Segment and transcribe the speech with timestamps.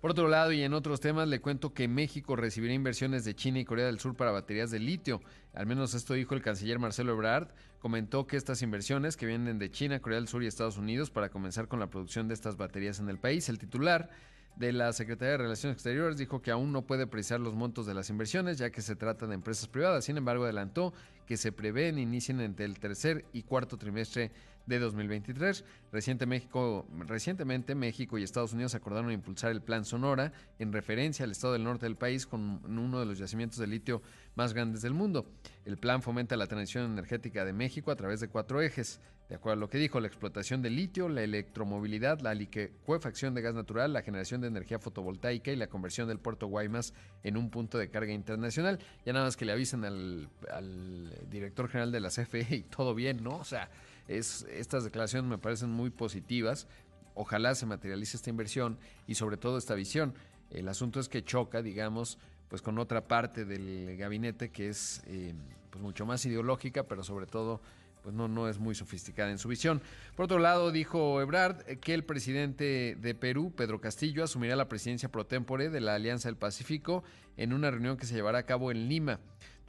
[0.00, 3.58] Por otro lado, y en otros temas, le cuento que México recibirá inversiones de China
[3.58, 5.20] y Corea del Sur para baterías de litio.
[5.52, 7.48] Al menos esto dijo el canciller Marcelo Ebrard.
[7.80, 11.28] Comentó que estas inversiones que vienen de China, Corea del Sur y Estados Unidos para
[11.28, 13.50] comenzar con la producción de estas baterías en el país.
[13.50, 14.08] El titular
[14.56, 17.92] de la Secretaría de Relaciones Exteriores dijo que aún no puede precisar los montos de
[17.92, 20.06] las inversiones, ya que se trata de empresas privadas.
[20.06, 20.94] Sin embargo, adelantó
[21.26, 24.32] que se prevén inicien entre el tercer y cuarto trimestre
[24.70, 25.64] de 2023.
[25.92, 31.32] Reciente México, recientemente México y Estados Unidos acordaron impulsar el Plan Sonora en referencia al
[31.32, 34.02] estado del norte del país con uno de los yacimientos de litio
[34.34, 35.26] más grandes del mundo.
[35.64, 39.00] El plan fomenta la transición energética de México a través de cuatro ejes.
[39.28, 43.42] De acuerdo a lo que dijo, la explotación de litio, la electromovilidad, la liquefacción de
[43.42, 47.48] gas natural, la generación de energía fotovoltaica y la conversión del puerto Guaymas en un
[47.48, 48.80] punto de carga internacional.
[49.06, 52.92] Ya nada más que le avisen al, al director general de la CFE y todo
[52.92, 53.36] bien, ¿no?
[53.36, 53.70] O sea,
[54.10, 56.66] es, estas declaraciones me parecen muy positivas.
[57.14, 60.14] Ojalá se materialice esta inversión y sobre todo esta visión.
[60.50, 62.18] El asunto es que choca, digamos,
[62.48, 65.34] pues con otra parte del gabinete que es eh,
[65.70, 67.60] pues mucho más ideológica, pero sobre todo
[68.02, 69.80] pues no, no es muy sofisticada en su visión.
[70.16, 75.10] Por otro lado, dijo Ebrard que el presidente de Perú, Pedro Castillo, asumirá la presidencia
[75.10, 77.04] pro tempore de la Alianza del Pacífico
[77.36, 79.20] en una reunión que se llevará a cabo en Lima.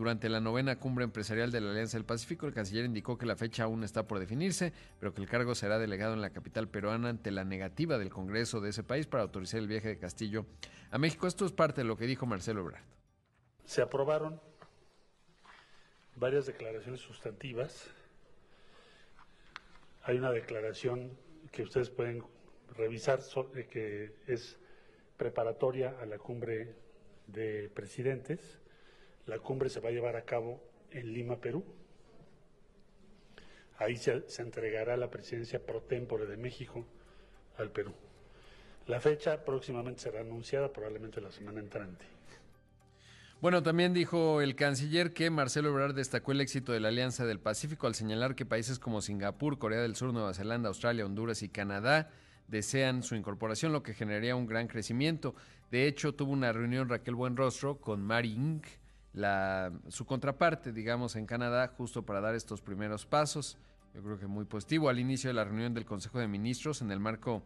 [0.00, 3.36] Durante la novena cumbre empresarial de la Alianza del Pacífico, el canciller indicó que la
[3.36, 7.10] fecha aún está por definirse, pero que el cargo será delegado en la capital peruana
[7.10, 10.46] ante la negativa del Congreso de ese país para autorizar el viaje de Castillo
[10.90, 11.26] a México.
[11.26, 12.82] Esto es parte de lo que dijo Marcelo Ebrard.
[13.66, 14.40] Se aprobaron
[16.16, 17.90] varias declaraciones sustantivas.
[20.04, 21.10] Hay una declaración
[21.52, 22.24] que ustedes pueden
[22.74, 23.20] revisar
[23.54, 24.58] eh, que es
[25.18, 26.74] preparatoria a la cumbre
[27.26, 28.60] de presidentes
[29.26, 31.64] la cumbre se va a llevar a cabo en Lima, Perú.
[33.78, 36.84] Ahí se, entregará la presidencia pro tempore de México
[37.56, 37.92] al Perú.
[38.86, 42.04] La fecha próximamente será anunciada, probablemente la semana entrante.
[43.40, 47.40] Bueno, también dijo el canciller que Marcelo Ebrard destacó el éxito de la Alianza del
[47.40, 51.48] Pacífico al señalar que países como Singapur, Corea del Sur, Nueva Zelanda, Australia, Honduras y
[51.48, 52.10] Canadá
[52.48, 55.34] desean su incorporación, lo que generaría un gran crecimiento.
[55.70, 58.66] De hecho, tuvo una reunión Raquel Buenrostro con Mari Inc.,
[59.12, 63.58] la, su contraparte, digamos, en Canadá, justo para dar estos primeros pasos.
[63.94, 64.88] Yo creo que muy positivo.
[64.88, 67.42] Al inicio de la reunión del Consejo de Ministros, en el marco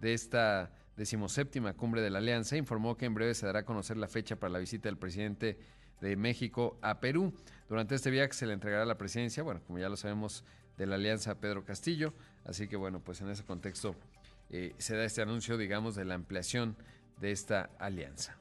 [0.00, 3.96] de esta decimoséptima cumbre de la Alianza, informó que en breve se dará a conocer
[3.96, 5.58] la fecha para la visita del presidente
[6.00, 7.32] de México a Perú.
[7.68, 10.44] Durante este viaje se le entregará la presidencia, bueno, como ya lo sabemos,
[10.76, 12.14] de la Alianza Pedro Castillo.
[12.44, 13.94] Así que bueno, pues en ese contexto
[14.50, 16.76] eh, se da este anuncio, digamos, de la ampliación
[17.20, 18.36] de esta alianza.